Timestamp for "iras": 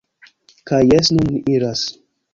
1.57-1.81